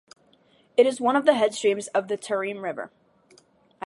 [0.77, 2.91] It is one of the headstreams of the Tarim River.